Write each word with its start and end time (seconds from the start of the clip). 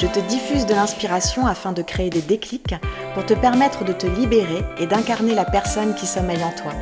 Je 0.00 0.06
te 0.06 0.18
diffuse 0.18 0.64
de 0.64 0.72
l'inspiration 0.72 1.46
afin 1.46 1.72
de 1.72 1.82
créer 1.82 2.08
des 2.08 2.22
déclics 2.22 2.74
pour 3.12 3.26
te 3.26 3.34
permettre 3.34 3.84
de 3.84 3.92
te 3.92 4.06
libérer 4.06 4.64
et 4.78 4.86
d'incarner 4.86 5.34
la 5.34 5.44
personne 5.44 5.94
qui 5.94 6.06
sommeille 6.06 6.42
en 6.42 6.52
toi. 6.52 6.72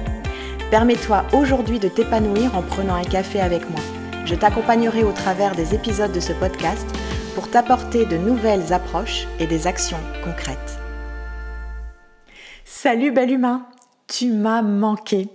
Permets-toi 0.71 1.25
aujourd'hui 1.33 1.81
de 1.81 1.89
t'épanouir 1.89 2.57
en 2.57 2.63
prenant 2.63 2.95
un 2.95 3.03
café 3.03 3.41
avec 3.41 3.69
moi. 3.71 3.81
Je 4.25 4.37
t'accompagnerai 4.37 5.03
au 5.03 5.11
travers 5.11 5.57
des 5.57 5.75
épisodes 5.75 6.13
de 6.13 6.21
ce 6.21 6.33
podcast 6.33 6.87
pour 7.35 7.51
t'apporter 7.51 8.07
de 8.07 8.17
nouvelles 8.17 8.73
approches 8.73 9.27
et 9.41 9.49
des 9.49 9.67
actions 9.67 9.99
concrètes. 10.23 10.79
Salut 12.65 13.11
bel 13.11 13.33
humain, 13.33 13.67
tu 14.07 14.31
m'as 14.31 14.63
manqué. 14.63 15.27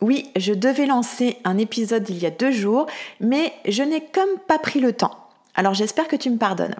Oui, 0.00 0.32
je 0.34 0.52
devais 0.52 0.86
lancer 0.86 1.36
un 1.44 1.58
épisode 1.58 2.10
il 2.10 2.18
y 2.18 2.26
a 2.26 2.30
deux 2.30 2.50
jours, 2.50 2.86
mais 3.20 3.52
je 3.68 3.84
n'ai 3.84 4.00
comme 4.00 4.36
pas 4.48 4.58
pris 4.58 4.80
le 4.80 4.92
temps. 4.92 5.16
Alors 5.54 5.74
j'espère 5.74 6.08
que 6.08 6.16
tu 6.16 6.28
me 6.28 6.36
pardonnes. 6.36 6.74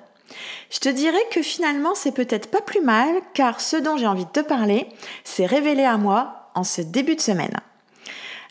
Je 0.71 0.79
te 0.79 0.89
dirais 0.89 1.19
que 1.31 1.43
finalement 1.43 1.95
c'est 1.95 2.13
peut-être 2.13 2.51
pas 2.51 2.61
plus 2.61 2.81
mal 2.81 3.15
car 3.35 3.61
ce 3.61 3.77
dont 3.77 3.97
j'ai 3.97 4.07
envie 4.07 4.25
de 4.25 4.31
te 4.31 4.41
parler 4.41 4.89
s'est 5.25 5.47
révélé 5.47 5.85
à 5.85 5.97
moi 5.97 6.51
en 6.55 6.65
ce 6.65 6.81
début 6.81 7.17
de 7.17 7.21
semaine. 7.21 7.57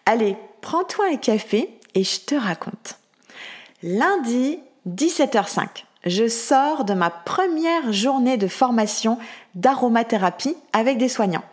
Allez, 0.06 0.36
prends-toi 0.62 1.06
un 1.12 1.18
café 1.18 1.70
et 1.96 2.04
je 2.04 2.20
te 2.20 2.36
raconte. 2.36 2.98
Lundi 3.84 4.60
17h05, 4.88 5.86
je 6.06 6.28
sors 6.28 6.84
de 6.84 6.94
ma 6.94 7.10
première 7.10 7.92
journée 7.94 8.38
de 8.38 8.48
formation 8.48 9.18
d'aromathérapie 9.56 10.56
avec 10.74 10.98
des 10.98 11.10
soignants. 11.10 11.44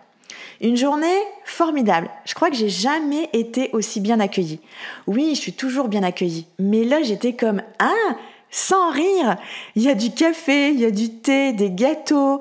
Une 0.60 0.76
journée 0.76 1.20
formidable. 1.44 2.08
Je 2.24 2.34
crois 2.34 2.48
que 2.48 2.56
j'ai 2.56 2.70
jamais 2.70 3.28
été 3.32 3.68
aussi 3.72 4.00
bien 4.00 4.20
accueillie. 4.20 4.60
Oui, 5.06 5.34
je 5.34 5.40
suis 5.40 5.52
toujours 5.52 5.88
bien 5.88 6.02
accueillie, 6.02 6.46
mais 6.58 6.84
là 6.84 7.02
j'étais 7.02 7.34
comme 7.34 7.62
ah 7.78 8.16
sans 8.56 8.90
rire. 8.90 9.36
Il 9.74 9.82
y 9.82 9.90
a 9.90 9.94
du 9.94 10.10
café, 10.10 10.70
il 10.70 10.80
y 10.80 10.86
a 10.86 10.90
du 10.90 11.10
thé, 11.10 11.52
des 11.52 11.70
gâteaux, 11.70 12.40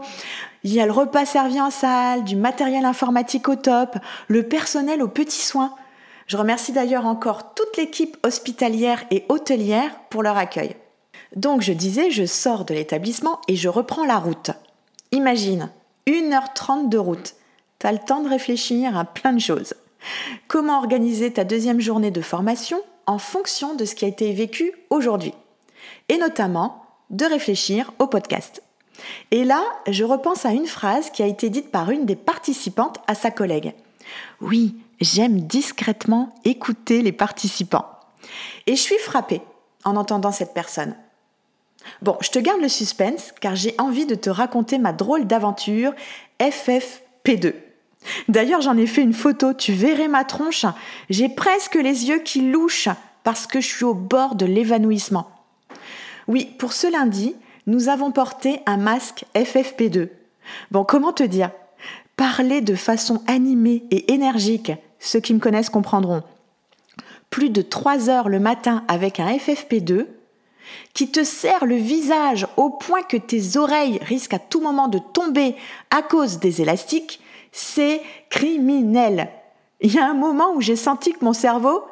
il 0.64 0.74
y 0.74 0.80
a 0.80 0.86
le 0.86 0.94
repas 0.94 1.26
servi 1.26 1.60
en 1.60 1.70
salle, 1.70 2.24
du 2.24 2.38
matériel 2.38 2.86
informatique 2.86 3.50
au 3.50 3.56
top, 3.56 3.98
le 4.30 4.44
personnel 4.44 5.04
aux 5.04 5.10
petits 5.10 5.42
soins. 5.42 5.76
Je 6.28 6.38
remercie 6.38 6.72
d'ailleurs 6.72 7.06
encore 7.06 7.54
toute 7.54 7.76
l'équipe 7.76 8.18
hospitalière 8.24 9.04
et 9.12 9.26
hôtelière 9.28 10.00
pour 10.10 10.24
leur 10.24 10.38
accueil. 10.38 10.78
Donc 11.36 11.62
je 11.62 11.74
disais, 11.74 12.10
je 12.12 12.26
sors 12.26 12.64
de 12.64 12.74
l'établissement 12.74 13.42
et 13.50 13.58
je 13.58 13.68
reprends 13.68 14.06
la 14.06 14.18
route. 14.18 14.52
Imagine, 15.12 15.70
1h30 16.08 16.88
de 16.88 16.98
route. 16.98 17.36
T'as 17.78 17.92
le 17.92 18.00
temps 18.00 18.22
de 18.22 18.30
réfléchir 18.30 18.98
à 18.98 19.04
plein 19.04 19.34
de 19.34 19.40
choses. 19.40 19.74
Comment 20.48 20.80
organiser 20.80 21.34
ta 21.34 21.44
deuxième 21.44 21.82
journée 21.82 22.12
de 22.12 22.22
formation 22.22 22.82
en 23.06 23.18
fonction 23.18 23.76
de 23.76 23.84
ce 23.84 23.96
qui 23.96 24.06
a 24.06 24.08
été 24.08 24.32
vécu 24.32 24.72
aujourd'hui? 24.90 25.34
Et 26.10 26.18
notamment 26.18 26.86
de 27.10 27.26
réfléchir 27.26 27.92
au 28.00 28.08
podcast. 28.08 28.62
Et 29.32 29.44
là, 29.44 29.62
je 29.88 30.04
repense 30.04 30.46
à 30.46 30.52
une 30.52 30.68
phrase 30.68 31.10
qui 31.10 31.24
a 31.24 31.28
été 31.28 31.50
dite 31.50 31.72
par 31.72 31.92
une 31.92 32.06
des 32.06 32.16
participantes 32.16 33.00
à 33.08 33.16
sa 33.16 33.32
collègue. 33.32 33.74
Oui, 34.42 34.76
j'aime 35.02 35.42
discrètement 35.42 36.34
écouter 36.46 37.02
les 37.02 37.12
participants. 37.12 37.86
Et 38.68 38.76
je 38.76 38.82
suis 38.82 38.98
frappée 38.98 39.42
en 39.84 39.96
entendant 39.96 40.32
cette 40.32 40.54
personne. 40.54 40.96
Bon, 42.02 42.18
je 42.22 42.30
te 42.30 42.40
garde 42.40 42.62
le 42.62 42.70
suspense 42.70 43.32
car 43.40 43.56
j'ai 43.56 43.76
envie 43.78 44.06
de 44.06 44.16
te 44.16 44.30
raconter 44.30 44.80
ma 44.80 44.94
drôle 44.94 45.28
d'aventure 45.28 45.94
FFP2. 46.40 47.54
D'ailleurs, 48.28 48.62
j'en 48.62 48.78
ai 48.78 48.88
fait 48.88 49.02
une 49.02 49.14
photo, 49.14 49.54
tu 49.54 49.74
verrais 49.74 50.08
ma 50.08 50.24
tronche. 50.24 50.66
J'ai 51.10 51.30
presque 51.30 51.76
les 51.76 52.08
yeux 52.08 52.20
qui 52.20 52.42
louchent 52.42 52.90
parce 53.24 53.48
que 53.48 53.62
je 53.62 53.68
suis 53.68 53.86
au 53.86 53.94
bord 53.94 54.36
de 54.36 54.46
l'évanouissement. 54.46 55.30
Oui, 56.28 56.46
pour 56.58 56.74
ce 56.74 56.92
lundi, 56.92 57.36
nous 57.68 57.90
avons 57.90 58.12
porté 58.12 58.62
un 58.66 58.78
masque 58.78 59.26
FFP2. 59.36 60.10
Bon, 60.72 60.84
comment 60.84 61.14
te 61.14 61.24
dire? 61.24 61.52
Parler 62.18 62.62
de 62.62 62.76
façon 62.76 63.22
animée 63.28 63.84
et 63.92 64.14
énergique, 64.14 64.72
ceux 65.00 65.20
qui 65.20 65.34
me 65.34 65.40
connaissent 65.40 65.70
comprendront. 65.70 66.24
Plus 67.30 67.50
de 67.50 67.62
3 67.62 68.10
heures 68.10 68.30
le 68.30 68.40
matin 68.40 68.84
avec 68.88 69.20
un 69.20 69.36
FFP2 69.36 70.08
qui 70.94 71.12
te 71.12 71.24
serre 71.24 71.66
le 71.66 71.76
visage 71.76 72.48
au 72.58 72.70
point 72.70 73.04
que 73.04 73.18
tes 73.18 73.58
oreilles 73.58 74.00
risquent 74.02 74.34
à 74.34 74.40
tout 74.40 74.62
moment 74.62 74.88
de 74.88 75.00
tomber 75.00 75.56
à 75.92 76.02
cause 76.02 76.40
des 76.40 76.62
élastiques, 76.62 77.20
c'est 77.52 78.02
criminel. 78.30 79.30
Il 79.82 79.94
y 79.94 80.00
a 80.00 80.10
un 80.10 80.14
moment 80.14 80.54
où 80.56 80.62
j'ai 80.62 80.76
senti 80.76 81.14
que 81.14 81.24
mon 81.24 81.34
cerveau, 81.34 81.84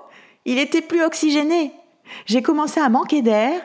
il 0.46 0.58
était 0.58 0.82
plus 0.82 1.04
oxygéné. 1.04 1.72
J'ai 2.26 2.42
commencé 2.42 2.80
à 2.80 2.90
manquer 2.90 3.22
d'air 3.22 3.62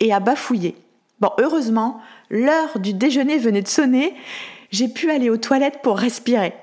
et 0.00 0.12
à 0.12 0.20
bafouiller. 0.20 0.76
Bon, 1.20 1.30
heureusement, 1.38 2.00
l'heure 2.30 2.78
du 2.78 2.94
déjeuner 2.94 3.38
venait 3.38 3.62
de 3.62 3.68
sonner, 3.68 4.14
j'ai 4.70 4.88
pu 4.88 5.10
aller 5.10 5.30
aux 5.30 5.36
toilettes 5.36 5.82
pour 5.82 5.98
respirer. 5.98 6.54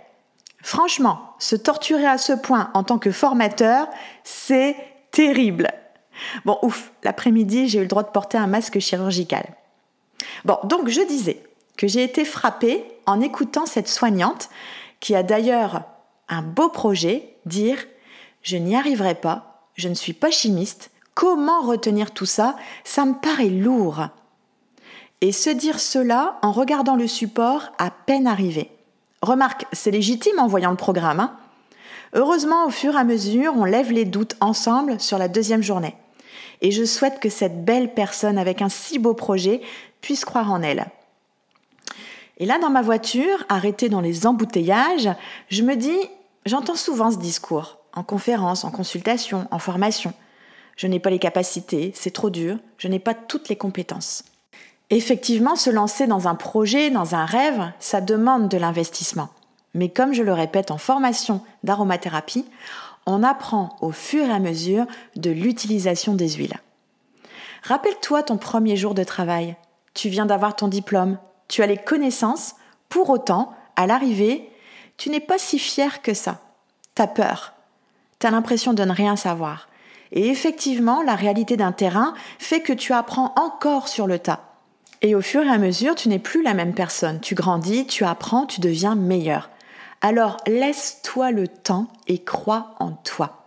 Franchement, 0.62 1.36
se 1.40 1.56
torturer 1.56 2.08
à 2.08 2.18
ce 2.18 2.34
point 2.34 2.72
en 2.74 2.84
tant 2.84 2.98
que 2.98 3.12
formateur, 3.12 3.88
c'est 4.24 4.76
terrible. 5.12 5.70
Bon, 6.46 6.58
ouf, 6.62 6.92
l'après-midi, 7.04 7.68
j'ai 7.68 7.80
eu 7.80 7.84
le 7.84 7.88
droit 7.88 8.04
de 8.04 8.10
porter 8.10 8.38
un 8.38 8.48
masque 8.48 8.80
chirurgical. 8.80 9.46
Bon, 10.46 10.58
donc 10.64 10.88
je 10.88 11.02
disais 11.02 11.44
que 11.78 11.88
j'ai 11.88 12.04
été 12.04 12.26
frappée 12.26 12.84
en 13.06 13.20
écoutant 13.22 13.66
cette 13.66 13.90
soignante, 13.90 14.50
qui 15.00 15.16
a 15.16 15.24
d'ailleurs 15.24 15.84
un 16.30 16.42
beau 16.42 16.70
projet, 16.70 17.36
dire⁇ 17.46 17.78
Je 18.42 18.58
n'y 18.58 18.76
arriverai 18.76 19.16
pas, 19.16 19.70
je 19.76 19.90
ne 19.90 19.94
suis 19.94 20.14
pas 20.14 20.32
chimiste, 20.32 20.90
Comment 21.16 21.62
retenir 21.62 22.12
tout 22.12 22.26
ça? 22.26 22.58
Ça 22.84 23.06
me 23.06 23.14
paraît 23.14 23.50
lourd. 23.50 24.10
Et 25.22 25.32
se 25.32 25.50
dire 25.50 25.80
cela 25.80 26.38
en 26.42 26.52
regardant 26.52 26.98
le 26.98 27.08
support 27.08 27.72
à 27.78 27.90
peine 27.90 28.28
arrivé. 28.28 28.70
Remarque, 29.22 29.66
c'est 29.72 29.92
légitime 29.92 30.40
en 30.40 30.48
voyant 30.48 30.72
le 30.72 30.76
programme. 30.76 31.22
Hein. 31.22 31.38
Heureusement, 32.14 32.66
au 32.66 32.70
fur 32.70 32.96
et 32.96 33.00
à 33.00 33.06
mesure, 33.06 33.54
on 33.56 33.64
lève 33.64 33.94
les 33.94 34.04
doutes 34.04 34.36
ensemble 34.42 35.00
sur 35.00 35.18
la 35.18 35.30
deuxième 35.30 35.64
journée. 35.64 35.96
Et 36.62 36.72
je 36.72 36.84
souhaite 36.84 37.22
que 37.22 37.30
cette 37.30 37.64
belle 37.64 37.94
personne 37.94 38.38
avec 38.38 38.62
un 38.62 38.70
si 38.70 39.00
beau 39.00 39.14
projet 39.14 39.62
puisse 40.02 40.26
croire 40.26 40.52
en 40.52 40.62
elle. 40.62 40.86
Et 42.40 42.46
là, 42.46 42.60
dans 42.60 42.70
ma 42.70 42.82
voiture, 42.82 43.46
arrêtée 43.48 43.88
dans 43.88 44.02
les 44.02 44.28
embouteillages, 44.28 45.10
je 45.48 45.64
me 45.64 45.76
dis, 45.76 45.98
j'entends 46.46 46.76
souvent 46.76 47.10
ce 47.10 47.18
discours, 47.18 47.78
en 47.94 48.04
conférence, 48.04 48.66
en 48.66 48.72
consultation, 48.72 49.48
en 49.52 49.60
formation 49.60 50.14
je 50.76 50.88
n'ai 50.88 51.00
pas 51.00 51.10
les 51.10 51.20
capacités, 51.20 51.92
c'est 51.96 52.12
trop 52.12 52.30
dur, 52.30 52.58
je 52.78 52.88
n'ai 52.88 53.00
pas 53.00 53.14
toutes 53.14 53.50
les 53.50 53.56
compétences. 53.56 54.24
Effectivement, 54.90 55.56
se 55.56 55.70
lancer 55.70 56.06
dans 56.06 56.28
un 56.28 56.36
projet, 56.36 56.90
dans 56.90 57.16
un 57.16 57.26
rêve, 57.26 57.72
ça 57.80 58.02
demande 58.02 58.50
de 58.50 58.58
l'investissement. 58.58 59.30
Mais 59.74 59.90
comme 59.90 60.14
je 60.14 60.24
le 60.24 60.34
répète 60.34 60.72
en 60.72 60.78
formation 60.78 61.42
d'aromathérapie, 61.64 62.46
on 63.06 63.24
apprend 63.24 63.76
au 63.82 63.92
fur 63.92 64.26
et 64.26 64.32
à 64.32 64.40
mesure 64.40 64.86
de 65.16 65.32
l'utilisation 65.32 66.14
des 66.14 66.30
huiles. 66.30 66.60
Rappelle-toi 67.64 68.24
ton 68.24 68.38
premier 68.38 68.78
jour 68.78 68.94
de 68.94 69.04
travail. 69.04 69.56
Tu 69.94 70.10
viens 70.10 70.26
d'avoir 70.26 70.56
ton 70.56 70.68
diplôme, 70.68 71.18
tu 71.48 71.64
as 71.64 71.68
les 71.68 71.78
connaissances, 71.78 72.56
pour 72.90 73.10
autant, 73.10 73.54
à 73.76 73.88
l'arrivée, 73.88 74.50
tu 74.98 75.10
n'es 75.10 75.20
pas 75.20 75.38
si 75.38 75.60
fier 75.60 76.02
que 76.02 76.14
ça. 76.14 76.42
T'as 76.94 77.08
peur. 77.08 77.54
T'as 78.20 78.32
l'impression 78.32 78.74
de 78.74 78.84
ne 78.84 78.94
rien 78.94 79.16
savoir. 79.16 79.68
Et 80.16 80.30
effectivement, 80.30 81.02
la 81.02 81.16
réalité 81.16 81.58
d'un 81.58 81.74
terrain 81.74 82.14
fait 82.40 82.62
que 82.62 82.74
tu 82.74 82.94
apprends 82.94 83.34
encore 83.36 83.88
sur 83.90 84.08
le 84.08 84.18
tas. 84.18 84.42
Et 85.02 85.14
au 85.14 85.22
fur 85.22 85.44
et 85.44 85.50
à 85.50 85.58
mesure, 85.58 85.94
tu 85.94 86.10
n'es 86.10 86.20
plus 86.20 86.42
la 86.42 86.54
même 86.54 86.74
personne. 86.74 87.20
Tu 87.20 87.36
grandis, 87.36 87.86
tu 87.86 88.06
apprends, 88.06 88.46
tu 88.46 88.62
deviens 88.62 88.96
meilleur. 88.96 89.50
Alors 90.02 90.38
laisse-toi 90.48 91.32
le 91.32 91.48
temps 91.48 91.88
et 92.08 92.24
crois 92.24 92.76
en 92.80 92.92
toi. 92.92 93.44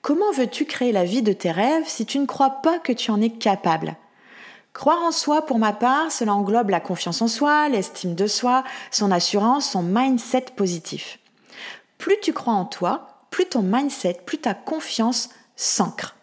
Comment 0.00 0.32
veux-tu 0.32 0.64
créer 0.64 0.90
la 0.90 1.04
vie 1.04 1.22
de 1.22 1.32
tes 1.32 1.52
rêves 1.52 1.86
si 1.86 2.06
tu 2.06 2.18
ne 2.18 2.26
crois 2.26 2.62
pas 2.62 2.78
que 2.78 2.92
tu 2.92 3.10
en 3.10 3.20
es 3.20 3.30
capable? 3.30 3.94
Croire 4.72 5.02
en 5.02 5.12
soi, 5.12 5.44
pour 5.44 5.58
ma 5.58 5.72
part, 5.72 6.10
cela 6.10 6.34
englobe 6.34 6.70
la 6.70 6.80
confiance 6.80 7.20
en 7.20 7.28
soi, 7.28 7.68
l'estime 7.68 8.14
de 8.14 8.26
soi, 8.26 8.64
son 8.90 9.10
assurance, 9.10 9.70
son 9.70 9.82
mindset 9.82 10.46
positif. 10.56 11.18
Plus 11.98 12.16
tu 12.22 12.32
crois 12.32 12.54
en 12.54 12.64
toi, 12.64 13.26
plus 13.30 13.46
ton 13.46 13.62
mindset, 13.62 14.22
plus 14.24 14.38
ta 14.38 14.54
confiance 14.54 15.28
s'ancre. 15.56 16.16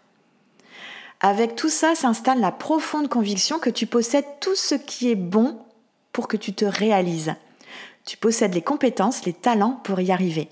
Avec 1.21 1.55
tout 1.55 1.69
ça 1.69 1.95
s'installe 1.95 2.39
la 2.39 2.51
profonde 2.51 3.09
conviction 3.09 3.59
que 3.59 3.69
tu 3.69 3.85
possèdes 3.85 4.39
tout 4.39 4.55
ce 4.55 4.75
qui 4.75 5.11
est 5.11 5.15
bon 5.15 5.59
pour 6.13 6.27
que 6.27 6.37
tu 6.37 6.53
te 6.53 6.65
réalises. 6.65 7.35
Tu 8.05 8.17
possèdes 8.17 8.53
les 8.53 8.61
compétences, 8.61 9.25
les 9.25 9.33
talents 9.33 9.79
pour 9.83 9.99
y 9.99 10.11
arriver. 10.11 10.49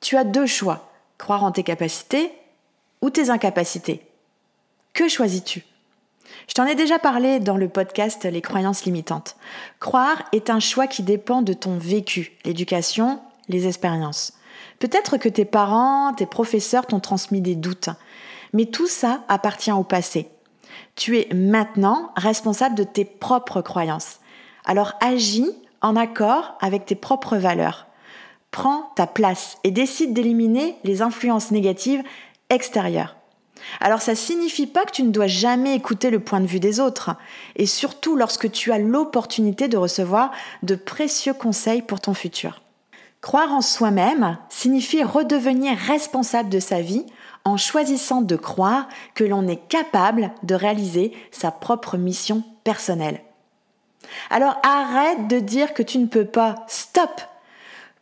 tu 0.00 0.16
as 0.16 0.24
deux 0.24 0.46
choix, 0.46 0.92
croire 1.16 1.44
en 1.44 1.52
tes 1.52 1.62
capacités 1.62 2.30
ou 3.00 3.10
tes 3.10 3.30
incapacités. 3.30 4.06
Que 4.92 5.08
choisis-tu? 5.08 5.64
Je 6.48 6.54
t'en 6.54 6.66
ai 6.66 6.74
déjà 6.74 6.98
parlé 6.98 7.40
dans 7.40 7.56
le 7.56 7.68
podcast 7.68 8.24
Les 8.24 8.42
croyances 8.42 8.84
limitantes. 8.84 9.36
Croire 9.80 10.22
est 10.32 10.50
un 10.50 10.60
choix 10.60 10.86
qui 10.86 11.02
dépend 11.02 11.42
de 11.42 11.52
ton 11.52 11.78
vécu, 11.78 12.32
l'éducation, 12.44 13.20
les 13.48 13.66
expériences. 13.66 14.34
Peut-être 14.84 15.16
que 15.16 15.30
tes 15.30 15.46
parents, 15.46 16.12
tes 16.12 16.26
professeurs 16.26 16.84
t'ont 16.84 17.00
transmis 17.00 17.40
des 17.40 17.54
doutes, 17.54 17.88
mais 18.52 18.66
tout 18.66 18.86
ça 18.86 19.22
appartient 19.28 19.72
au 19.72 19.82
passé. 19.82 20.28
Tu 20.94 21.16
es 21.16 21.32
maintenant 21.32 22.12
responsable 22.16 22.74
de 22.74 22.84
tes 22.84 23.06
propres 23.06 23.62
croyances. 23.62 24.18
Alors 24.66 24.92
agis 25.00 25.50
en 25.80 25.96
accord 25.96 26.58
avec 26.60 26.84
tes 26.84 26.96
propres 26.96 27.38
valeurs. 27.38 27.86
Prends 28.50 28.92
ta 28.94 29.06
place 29.06 29.56
et 29.64 29.70
décide 29.70 30.12
d'éliminer 30.12 30.76
les 30.84 31.00
influences 31.00 31.50
négatives 31.50 32.02
extérieures. 32.50 33.16
Alors 33.80 34.02
ça 34.02 34.14
signifie 34.14 34.66
pas 34.66 34.84
que 34.84 34.92
tu 34.92 35.02
ne 35.02 35.12
dois 35.12 35.28
jamais 35.28 35.74
écouter 35.74 36.10
le 36.10 36.20
point 36.20 36.40
de 36.40 36.46
vue 36.46 36.60
des 36.60 36.78
autres, 36.78 37.16
et 37.56 37.64
surtout 37.64 38.16
lorsque 38.16 38.52
tu 38.52 38.70
as 38.70 38.78
l'opportunité 38.78 39.66
de 39.66 39.78
recevoir 39.78 40.30
de 40.62 40.74
précieux 40.74 41.32
conseils 41.32 41.80
pour 41.80 42.00
ton 42.00 42.12
futur. 42.12 42.60
Croire 43.24 43.54
en 43.54 43.62
soi-même 43.62 44.36
signifie 44.50 45.02
redevenir 45.02 45.78
responsable 45.78 46.50
de 46.50 46.60
sa 46.60 46.82
vie 46.82 47.06
en 47.46 47.56
choisissant 47.56 48.20
de 48.20 48.36
croire 48.36 48.86
que 49.14 49.24
l'on 49.24 49.48
est 49.48 49.66
capable 49.66 50.30
de 50.42 50.54
réaliser 50.54 51.10
sa 51.30 51.50
propre 51.50 51.96
mission 51.96 52.44
personnelle. 52.64 53.22
Alors 54.28 54.58
arrête 54.62 55.26
de 55.26 55.38
dire 55.38 55.72
que 55.72 55.82
tu 55.82 55.96
ne 55.96 56.06
peux 56.06 56.26
pas. 56.26 56.66
Stop 56.68 57.22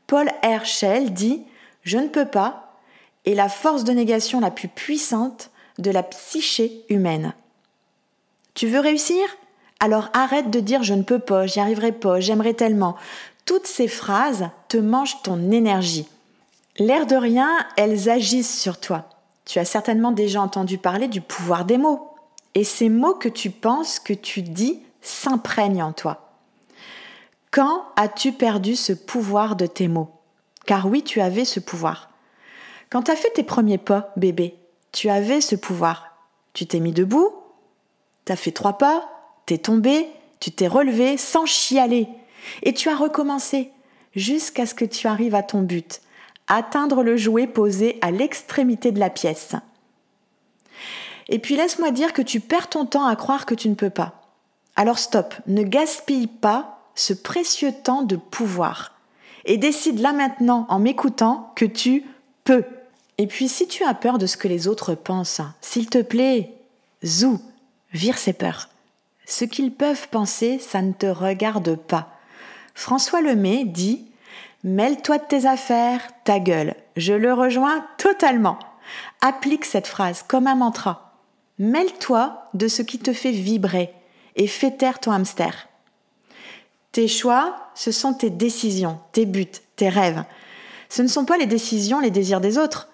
Paul 0.09 0.29
Herschel 0.43 1.13
dit 1.13 1.45
Je 1.85 1.99
ne 1.99 2.09
peux 2.09 2.27
pas 2.27 2.81
est 3.25 3.35
la 3.35 3.49
force 3.49 3.85
de 3.85 3.93
négation 3.93 4.41
la 4.41 4.51
plus 4.51 4.67
puissante 4.67 5.51
de 5.79 5.93
la 5.93 6.03
psyché 6.03 6.85
humaine. 6.89 7.33
Tu 8.55 8.67
veux 8.67 8.81
réussir? 8.81 9.23
Alors 9.79 10.11
arrête 10.15 10.49
de 10.49 10.61
dire 10.61 10.85
je 10.85 10.95
ne 10.95 11.03
peux 11.03 11.19
pas, 11.19 11.47
j'y 11.47 11.59
arriverai 11.59 11.91
pas, 11.91 12.21
j'aimerais 12.21 12.55
tellement. 12.55 12.97
Toutes 13.45 13.67
ces 13.67 13.89
phrases 13.89 14.49
te 14.69 14.77
mangent 14.77 15.23
ton 15.23 15.51
énergie. 15.51 16.09
L'air 16.79 17.07
de 17.07 17.17
rien, 17.17 17.59
elles 17.77 18.09
agissent 18.09 18.61
sur 18.61 18.81
toi. 18.81 19.09
Tu 19.45 19.59
as 19.59 19.65
certainement 19.65 20.13
déjà 20.13 20.41
entendu 20.41 20.79
parler 20.79 21.09
du 21.09 21.21
pouvoir 21.21 21.65
des 21.65 21.79
mots. 21.79 22.15
Et 22.55 22.65
ces 22.65 22.89
mots 22.89 23.15
que 23.15 23.29
tu 23.29 23.51
penses, 23.51 23.99
que 23.99 24.13
tu 24.13 24.43
dis, 24.43 24.81
s'imprègnent 25.01 25.83
en 25.83 25.93
toi. 25.93 26.33
Quand 27.51 27.85
as-tu 27.97 28.33
perdu 28.33 28.77
ce 28.77 28.93
pouvoir 28.93 29.57
de 29.57 29.67
tes 29.67 29.89
mots? 29.89 30.11
Car 30.65 30.87
oui, 30.87 31.03
tu 31.03 31.21
avais 31.21 31.45
ce 31.45 31.61
pouvoir. 31.61 32.11
Quand 32.89 33.03
tu 33.03 33.11
as 33.11 33.17
fait 33.17 33.31
tes 33.31 33.43
premiers 33.43 33.79
pas, 33.79 34.13
bébé, 34.17 34.57
tu 34.93 35.11
avais 35.11 35.41
ce 35.41 35.57
pouvoir. 35.57 36.17
Tu 36.55 36.67
t'es 36.67 36.81
mis 36.81 36.93
debout, 36.93 37.35
tu 38.25 38.33
as 38.33 38.37
fait 38.37 38.53
trois 38.53 38.79
pas, 38.79 39.09
t'es 39.47 39.59
tombé, 39.59 40.09
tu 40.41 40.51
t'es 40.51 40.69
relevé 40.69 41.17
sans 41.17 41.47
chialer. 41.47 42.09
Et 42.63 42.73
tu 42.75 42.89
as 42.89 42.97
recommencé 42.97 43.71
jusqu'à 44.15 44.67
ce 44.67 44.75
que 44.75 44.85
tu 44.85 45.07
arrives 45.07 45.35
à 45.35 45.43
ton 45.43 45.63
but, 45.63 46.01
atteindre 46.49 47.03
le 47.03 47.17
jouet 47.17 47.47
posé 47.47 47.99
à 48.01 48.11
l'extrémité 48.11 48.93
de 48.93 49.01
la 49.01 49.11
pièce. 49.11 49.55
Et 51.29 51.39
puis 51.39 51.57
laisse-moi 51.57 51.91
dire 51.91 52.13
que 52.13 52.23
tu 52.23 52.41
perds 52.41 52.69
ton 52.69 52.85
temps 52.85 53.07
à 53.07 53.17
croire 53.17 53.47
que 53.47 53.55
tu 53.55 53.69
ne 53.69 53.75
peux 53.75 53.91
pas. 53.91 54.21
Alors 54.77 54.99
stop, 54.99 55.35
ne 55.47 55.63
gaspille 55.63 56.27
pas 56.27 56.79
ce 56.95 57.15
précieux 57.15 57.73
temps 57.73 58.03
de 58.03 58.17
pouvoir. 58.17 58.93
Et 59.45 59.57
décide 59.57 59.99
là 59.99 60.13
maintenant, 60.13 60.67
en 60.69 60.79
m'écoutant, 60.79 61.53
que 61.57 61.65
tu 61.65 62.05
peux. 62.45 62.65
Et 63.19 63.27
puis 63.27 63.49
si 63.49 63.67
tu 63.67 63.85
as 63.85 63.95
peur 63.95 64.19
de 64.19 64.27
ce 64.27 64.37
que 64.37 64.49
les 64.49 64.69
autres 64.69 64.95
pensent, 64.95 65.41
s'il 65.61 65.89
te 65.89 66.03
plaît, 66.03 66.53
zou, 67.05 67.41
vire 67.93 68.19
ces 68.19 68.33
peurs. 68.33 68.69
Ce 69.27 69.45
qu'ils 69.45 69.73
peuvent 69.73 70.09
penser, 70.09 70.59
ça 70.59 70.83
ne 70.83 70.93
te 70.93 71.07
regarde 71.07 71.77
pas. 71.77 72.12
François 72.75 73.21
Lemay 73.21 73.65
dit 73.65 74.07
Mêle-toi 74.65 75.19
de 75.19 75.25
tes 75.25 75.47
affaires, 75.47 76.01
ta 76.25 76.39
gueule. 76.39 76.75
Je 76.97 77.13
le 77.13 77.33
rejoins 77.33 77.85
totalement. 77.99 78.59
Applique 79.21 79.65
cette 79.65 79.87
phrase 79.87 80.25
comme 80.27 80.47
un 80.47 80.55
mantra. 80.55 81.19
Mêle-toi 81.59 82.49
de 82.55 82.69
ce 82.69 82.83
qui 82.83 82.99
te 82.99 83.13
fait 83.13 83.31
vibrer 83.31 83.93
et 84.37 84.47
fais 84.47 84.71
taire 84.71 85.01
ton 85.01 85.13
hamster. 85.13 85.69
Tes 86.93 87.09
choix, 87.09 87.71
ce 87.75 87.91
sont 87.91 88.15
tes 88.15 88.31
décisions, 88.31 88.99
tes 89.13 89.27
buts, 89.27 89.47
tes 89.77 89.89
rêves. 89.89 90.25
Ce 90.89 91.03
ne 91.03 91.09
sont 91.09 91.25
pas 91.25 91.39
les 91.39 91.47
décisions, 91.47 92.01
les 92.01 92.11
désirs 92.11 92.41
des 92.41 92.59
autres. 92.59 92.89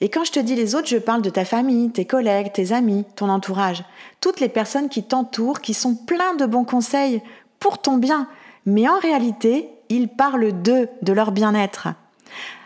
Et 0.00 0.10
quand 0.10 0.24
je 0.24 0.32
te 0.32 0.40
dis 0.40 0.54
les 0.54 0.74
autres, 0.74 0.88
je 0.88 0.98
parle 0.98 1.22
de 1.22 1.30
ta 1.30 1.44
famille, 1.44 1.90
tes 1.90 2.04
collègues, 2.04 2.52
tes 2.52 2.72
amis, 2.72 3.04
ton 3.16 3.28
entourage, 3.30 3.84
toutes 4.20 4.40
les 4.40 4.48
personnes 4.48 4.88
qui 4.88 5.02
t'entourent, 5.02 5.60
qui 5.60 5.72
sont 5.72 5.94
pleins 5.94 6.34
de 6.34 6.46
bons 6.46 6.64
conseils 6.64 7.22
pour 7.60 7.80
ton 7.80 7.96
bien. 7.96 8.28
Mais 8.66 8.88
en 8.88 8.98
réalité, 8.98 9.68
ils 9.88 10.08
parlent 10.08 10.52
d'eux, 10.62 10.88
de 11.02 11.12
leur 11.12 11.32
bien-être. 11.32 11.88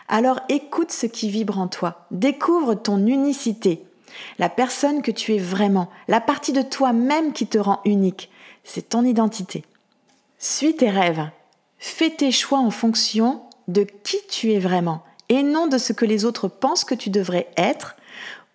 Alors 0.07 0.39
écoute 0.49 0.91
ce 0.91 1.05
qui 1.05 1.29
vibre 1.29 1.59
en 1.59 1.67
toi, 1.67 2.05
découvre 2.09 2.73
ton 2.73 3.05
unicité, 3.05 3.83
la 4.39 4.49
personne 4.49 5.01
que 5.01 5.11
tu 5.11 5.35
es 5.35 5.39
vraiment, 5.39 5.89
la 6.07 6.19
partie 6.19 6.53
de 6.53 6.63
toi-même 6.63 7.31
qui 7.31 7.45
te 7.45 7.59
rend 7.59 7.81
unique. 7.85 8.31
C'est 8.63 8.89
ton 8.89 9.03
identité. 9.03 9.63
Suis 10.39 10.75
tes 10.75 10.89
rêves, 10.89 11.29
fais 11.77 12.09
tes 12.09 12.31
choix 12.31 12.59
en 12.59 12.71
fonction 12.71 13.41
de 13.67 13.83
qui 13.83 14.17
tu 14.29 14.51
es 14.51 14.59
vraiment 14.59 15.03
et 15.29 15.43
non 15.43 15.67
de 15.67 15.77
ce 15.77 15.93
que 15.93 16.05
les 16.05 16.25
autres 16.25 16.47
pensent 16.47 16.85
que 16.85 16.95
tu 16.95 17.09
devrais 17.09 17.47
être 17.55 17.95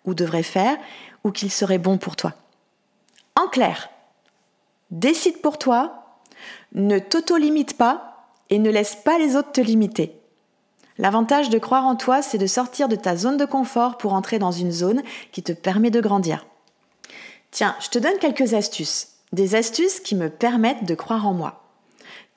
ou 0.03 0.13
devrais 0.13 0.43
faire 0.43 0.77
ou 1.23 1.31
qu'il 1.31 1.51
serait 1.51 1.77
bon 1.77 1.97
pour 1.97 2.15
toi. 2.15 2.33
En 3.35 3.47
clair, 3.47 3.89
décide 4.91 5.41
pour 5.41 5.57
toi, 5.57 6.04
ne 6.75 6.99
t'auto-limite 6.99 7.77
pas 7.77 8.27
et 8.49 8.59
ne 8.59 8.69
laisse 8.69 8.95
pas 8.95 9.17
les 9.17 9.35
autres 9.35 9.53
te 9.53 9.61
limiter. 9.61 10.19
L'avantage 10.97 11.49
de 11.49 11.57
croire 11.57 11.85
en 11.85 11.95
toi, 11.95 12.21
c'est 12.21 12.37
de 12.37 12.47
sortir 12.47 12.87
de 12.87 12.95
ta 12.95 13.17
zone 13.17 13.37
de 13.37 13.45
confort 13.45 13.97
pour 13.97 14.13
entrer 14.13 14.39
dans 14.39 14.51
une 14.51 14.71
zone 14.71 15.01
qui 15.31 15.41
te 15.41 15.51
permet 15.51 15.89
de 15.89 16.01
grandir. 16.01 16.45
Tiens, 17.51 17.75
je 17.79 17.89
te 17.89 17.99
donne 17.99 18.19
quelques 18.19 18.53
astuces. 18.53 19.07
Des 19.31 19.55
astuces 19.55 19.99
qui 19.99 20.15
me 20.15 20.29
permettent 20.29 20.85
de 20.85 20.95
croire 20.95 21.25
en 21.25 21.33
moi. 21.33 21.63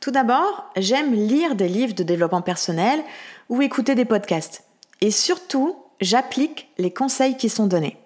Tout 0.00 0.10
d'abord, 0.12 0.70
j'aime 0.76 1.12
lire 1.12 1.56
des 1.56 1.68
livres 1.68 1.94
de 1.94 2.04
développement 2.04 2.42
personnel 2.42 3.02
ou 3.48 3.62
écouter 3.62 3.94
des 3.94 4.04
podcasts. 4.04 4.64
Et 5.00 5.10
surtout, 5.10 5.76
j'applique 6.00 6.68
les 6.78 6.92
conseils 6.92 7.36
qui 7.36 7.48
sont 7.48 7.66
donnés. 7.66 7.96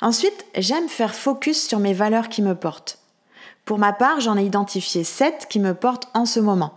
Ensuite, 0.00 0.46
j'aime 0.56 0.88
faire 0.88 1.14
focus 1.14 1.66
sur 1.66 1.80
mes 1.80 1.94
valeurs 1.94 2.28
qui 2.28 2.42
me 2.42 2.54
portent. 2.54 2.98
Pour 3.64 3.78
ma 3.78 3.92
part, 3.92 4.20
j'en 4.20 4.36
ai 4.36 4.44
identifié 4.44 5.04
sept 5.04 5.46
qui 5.48 5.58
me 5.58 5.74
portent 5.74 6.08
en 6.14 6.26
ce 6.26 6.40
moment 6.40 6.76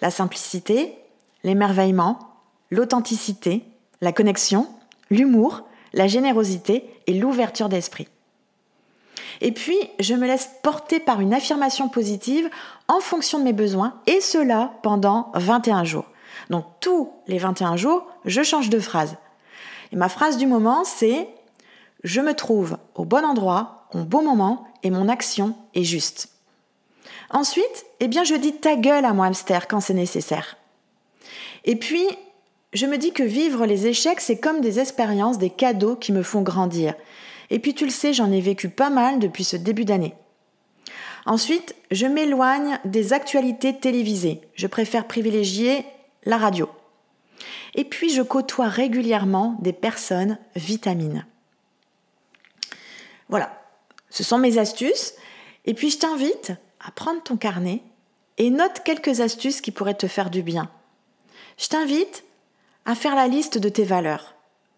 la 0.00 0.10
simplicité, 0.10 0.98
l'émerveillement, 1.44 2.18
l'authenticité, 2.70 3.64
la 4.00 4.12
connexion, 4.12 4.68
l'humour, 5.10 5.62
la 5.92 6.08
générosité 6.08 6.90
et 7.06 7.14
l'ouverture 7.14 7.68
d'esprit. 7.68 8.08
Et 9.40 9.52
puis, 9.52 9.78
je 10.00 10.14
me 10.14 10.26
laisse 10.26 10.50
porter 10.62 11.00
par 11.00 11.20
une 11.20 11.34
affirmation 11.34 11.88
positive 11.88 12.48
en 12.88 13.00
fonction 13.00 13.38
de 13.38 13.44
mes 13.44 13.52
besoins, 13.52 13.94
et 14.06 14.20
cela 14.20 14.72
pendant 14.82 15.30
21 15.34 15.84
jours. 15.84 16.06
Donc, 16.50 16.64
tous 16.80 17.10
les 17.26 17.38
21 17.38 17.76
jours, 17.76 18.06
je 18.24 18.42
change 18.42 18.70
de 18.70 18.78
phrase. 18.78 19.16
Et 19.92 19.96
ma 19.96 20.08
phrase 20.08 20.36
du 20.36 20.46
moment, 20.46 20.84
c'est 20.84 21.28
Je 22.02 22.20
me 22.20 22.34
trouve 22.34 22.76
au 22.94 23.04
bon 23.04 23.24
endroit, 23.24 23.86
au 23.94 24.04
bon 24.04 24.22
moment, 24.22 24.64
et 24.84 24.90
mon 24.90 25.08
action 25.08 25.56
est 25.74 25.82
juste. 25.82 26.28
Ensuite, 27.30 27.86
eh 27.98 28.06
bien, 28.06 28.22
je 28.22 28.34
dis 28.34 28.52
ta 28.52 28.76
gueule 28.76 29.04
à 29.04 29.12
mon 29.12 29.24
hamster 29.24 29.66
quand 29.66 29.80
c'est 29.80 29.94
nécessaire. 29.94 30.56
Et 31.64 31.74
puis, 31.74 32.06
je 32.74 32.86
me 32.86 32.98
dis 32.98 33.12
que 33.12 33.22
vivre 33.22 33.66
les 33.66 33.86
échecs, 33.86 34.20
c'est 34.20 34.38
comme 34.38 34.60
des 34.60 34.78
expériences, 34.78 35.38
des 35.38 35.50
cadeaux 35.50 35.96
qui 35.96 36.12
me 36.12 36.22
font 36.22 36.42
grandir. 36.42 36.94
Et 37.50 37.58
puis, 37.58 37.74
tu 37.74 37.84
le 37.84 37.90
sais, 37.90 38.12
j'en 38.12 38.30
ai 38.30 38.40
vécu 38.40 38.68
pas 38.68 38.90
mal 38.90 39.18
depuis 39.18 39.44
ce 39.44 39.56
début 39.56 39.84
d'année. 39.84 40.14
Ensuite, 41.26 41.74
je 41.90 42.06
m'éloigne 42.06 42.78
des 42.84 43.12
actualités 43.12 43.74
télévisées. 43.74 44.42
Je 44.54 44.66
préfère 44.66 45.06
privilégier 45.06 45.86
la 46.24 46.36
radio. 46.36 46.68
Et 47.74 47.84
puis, 47.84 48.10
je 48.10 48.22
côtoie 48.22 48.68
régulièrement 48.68 49.56
des 49.60 49.72
personnes 49.72 50.38
vitamines. 50.54 51.26
Voilà, 53.28 53.63
ce 54.14 54.22
sont 54.22 54.38
mes 54.38 54.58
astuces. 54.58 55.14
Et 55.64 55.74
puis, 55.74 55.90
je 55.90 55.98
t'invite 55.98 56.52
à 56.78 56.92
prendre 56.92 57.20
ton 57.24 57.36
carnet 57.36 57.82
et 58.38 58.48
note 58.48 58.82
quelques 58.84 59.20
astuces 59.20 59.60
qui 59.60 59.72
pourraient 59.72 59.94
te 59.94 60.06
faire 60.06 60.30
du 60.30 60.42
bien. 60.42 60.70
Je 61.58 61.66
t'invite 61.66 62.22
à 62.84 62.94
faire 62.94 63.16
la 63.16 63.26
liste 63.26 63.58
de 63.58 63.68
tes 63.68 63.82
valeurs. 63.82 64.36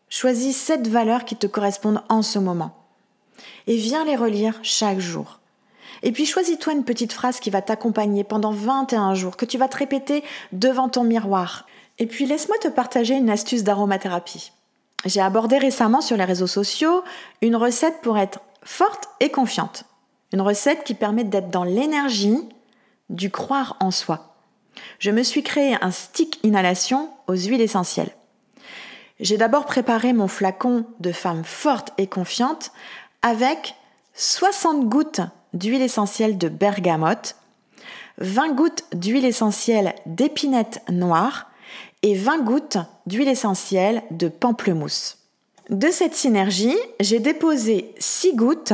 Choisis 0.09 0.57
sept 0.57 0.89
valeurs 0.89 1.27
qui 1.27 1.37
te 1.37 1.47
correspondent 1.47 2.03
en 2.09 2.23
ce 2.23 2.39
moment. 2.39 2.83
Et 3.67 3.77
viens 3.77 4.07
les 4.07 4.17
relire 4.17 4.59
chaque 4.63 5.01
jour. 5.01 5.41
Et 6.03 6.13
puis 6.13 6.25
choisis-toi 6.25 6.73
une 6.73 6.85
petite 6.85 7.13
phrase 7.13 7.39
qui 7.39 7.51
va 7.51 7.61
t'accompagner 7.61 8.25
pendant 8.25 8.53
21 8.53 9.15
jours, 9.15 9.37
que 9.37 9.45
tu 9.45 9.59
vas 9.59 9.69
te 9.69 9.77
répéter 9.77 10.25
devant 10.53 10.89
ton 10.89 11.05
miroir. 11.05 11.67
Et 11.99 12.07
puis 12.07 12.25
laisse-moi 12.25 12.57
te 12.59 12.69
partager 12.69 13.15
une 13.15 13.29
astuce 13.29 13.65
d'aromathérapie. 13.65 14.53
J'ai 15.05 15.21
abordé 15.21 15.59
récemment 15.59 16.01
sur 16.01 16.17
les 16.17 16.25
réseaux 16.25 16.47
sociaux 16.47 17.05
une 17.43 17.57
recette 17.57 18.01
pour 18.01 18.17
être 18.17 18.41
forte 18.67 19.09
et 19.21 19.31
confiante. 19.31 19.85
Une 20.33 20.43
recette 20.43 20.85
qui 20.85 20.95
permet 20.95 21.25
d'être 21.25 21.51
dans 21.51 21.65
l'énergie 21.65 22.41
du 23.09 23.31
croire 23.31 23.77
en 23.81 23.91
soi. 23.91 24.35
Je 24.99 25.11
me 25.11 25.23
suis 25.23 25.43
créé 25.43 25.77
un 25.81 25.91
stick 25.91 26.41
inhalation 26.43 27.11
aux 27.29 27.37
huiles 27.37 27.61
essentielles. 27.61 28.15
J'ai 29.21 29.39
d'abord 29.39 29.65
préparé 29.65 30.13
mon 30.13 30.29
flacon 30.29 30.85
de 31.01 31.13
femme 31.13 31.45
forte 31.45 31.93
et 31.97 32.07
confiante 32.07 32.73
avec 33.23 33.77
60 34.15 34.89
gouttes 34.89 35.23
d'huile 35.55 35.83
essentielle 35.83 36.37
de 36.37 36.49
bergamote, 36.49 37.37
20 38.19 38.55
gouttes 38.55 38.85
d'huile 38.93 39.25
essentielle 39.25 39.95
d'épinette 40.05 40.83
noire 40.91 41.51
et 42.03 42.15
20 42.15 42.43
gouttes 42.43 42.79
d'huile 43.07 43.29
essentielle 43.29 44.03
de 44.11 44.29
pamplemousse. 44.29 45.26
De 45.71 45.91
cette 45.91 46.15
synergie, 46.15 46.77
j'ai 47.01 47.19
déposé 47.19 47.93
6 47.99 48.37
gouttes 48.37 48.73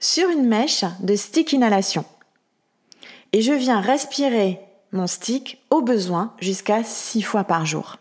sur 0.00 0.28
une 0.28 0.46
mèche 0.46 0.84
de 1.00 1.14
stick 1.14 1.52
inhalation. 1.52 2.04
Et 3.32 3.40
je 3.40 3.52
viens 3.52 3.80
respirer 3.80 4.60
mon 4.90 5.06
stick 5.06 5.64
au 5.70 5.80
besoin 5.80 6.34
jusqu'à 6.40 6.82
6 6.82 7.22
fois 7.22 7.44
par 7.44 7.66
jour. 7.66 7.98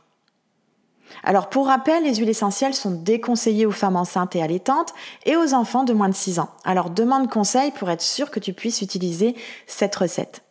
Alors 1.24 1.50
pour 1.50 1.68
rappel, 1.68 2.04
les 2.04 2.16
huiles 2.16 2.30
essentielles 2.30 2.74
sont 2.74 2.92
déconseillées 2.92 3.68
aux 3.68 3.72
femmes 3.72 3.98
enceintes 3.98 4.36
et 4.36 4.42
allaitantes 4.42 4.94
et 5.26 5.36
aux 5.36 5.54
enfants 5.54 5.84
de 5.84 5.94
moins 5.94 6.10
de 6.10 6.16
6 6.16 6.40
ans. 6.40 6.50
Alors 6.64 6.90
demande 6.90 7.30
conseil 7.30 7.72
pour 7.72 7.90
être 7.92 8.02
sûr 8.02 8.32
que 8.32 8.40
tu 8.40 8.54
puisses 8.54 8.82
utiliser 8.82 9.36
cette 9.68 9.96
recette. 9.96 10.43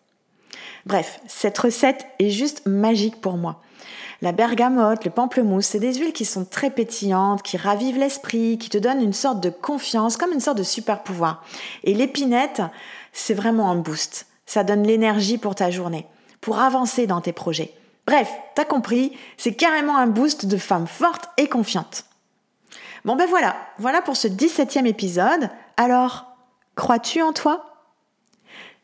Bref, 0.87 1.21
cette 1.27 1.59
recette 1.59 2.07
est 2.19 2.31
juste 2.31 2.67
magique 2.67 3.21
pour 3.21 3.37
moi. 3.37 3.61
La 4.21 4.33
bergamote, 4.33 5.05
le 5.05 5.11
pamplemousse, 5.11 5.67
c'est 5.67 5.81
des 5.81 5.95
huiles 5.95 6.13
qui 6.13 6.25
sont 6.25 6.45
très 6.45 6.71
pétillantes, 6.71 7.43
qui 7.43 7.57
ravivent 7.57 7.99
l'esprit, 7.99 8.57
qui 8.57 8.69
te 8.69 8.79
donnent 8.79 9.03
une 9.03 9.13
sorte 9.13 9.41
de 9.41 9.51
confiance, 9.51 10.17
comme 10.17 10.33
une 10.33 10.41
sorte 10.41 10.59
de 10.59 10.63
super 10.63 11.03
pouvoir. 11.03 11.45
Et 11.83 11.93
l'épinette, 11.93 12.63
c'est 13.13 13.35
vraiment 13.35 13.71
un 13.71 13.75
boost. 13.77 14.27
Ça 14.47 14.63
donne 14.63 14.85
l'énergie 14.85 15.39
pour 15.39 15.57
ta 15.57 15.71
journée, 15.71 16.07
pour 16.41 16.61
avancer 16.61 17.07
dans 17.09 17.21
tes 17.21 17.33
projets. 17.33 17.75
Bref, 18.07 18.31
t'as 18.55 18.65
compris, 18.65 19.17
c'est 19.37 19.55
carrément 19.55 19.97
un 19.97 20.07
boost 20.07 20.47
de 20.47 20.57
femme 20.57 20.87
forte 20.87 21.29
et 21.37 21.49
confiante. 21.49 22.05
Bon 23.05 23.17
ben 23.17 23.29
voilà, 23.29 23.57
voilà 23.79 24.03
pour 24.03 24.17
ce 24.17 24.29
17e 24.29 24.87
épisode. 24.87 25.51
Alors, 25.77 26.27
crois-tu 26.77 27.23
en 27.23 27.33
toi? 27.33 27.85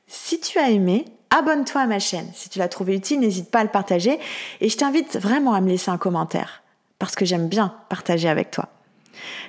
Si 0.08 0.40
tu 0.40 0.58
as 0.58 0.70
aimé, 0.70 1.04
abonne-toi 1.30 1.82
à 1.82 1.86
ma 1.86 1.98
chaîne. 1.98 2.30
Si 2.34 2.48
tu 2.48 2.58
l'as 2.58 2.68
trouvé 2.68 2.96
utile, 2.96 3.20
n'hésite 3.20 3.50
pas 3.50 3.60
à 3.60 3.64
le 3.64 3.70
partager 3.70 4.18
et 4.60 4.68
je 4.68 4.76
t'invite 4.76 5.18
vraiment 5.18 5.54
à 5.54 5.60
me 5.60 5.68
laisser 5.68 5.90
un 5.90 5.98
commentaire 5.98 6.62
parce 6.98 7.14
que 7.14 7.24
j'aime 7.24 7.48
bien 7.48 7.74
partager 7.88 8.28
avec 8.28 8.50
toi. 8.50 8.66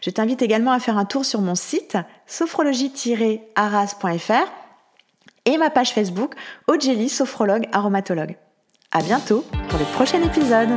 Je 0.02 0.10
t'invite 0.10 0.42
également 0.42 0.72
à 0.72 0.80
faire 0.80 0.98
un 0.98 1.06
tour 1.06 1.26
sur 1.26 1.42
mon 1.42 1.56
site 1.56 1.98
sophrologie-arras.fr 2.28 4.48
et 5.46 5.58
ma 5.58 5.70
page 5.70 5.94
Facebook 5.94 6.34
Ogeli 6.68 7.10
Sophrologue 7.10 7.68
Aromatologue. 7.72 8.36
À 8.92 9.02
bientôt 9.02 9.46
pour 9.70 9.80
le 9.80 9.86
prochain 9.86 10.22
épisode. 10.24 10.70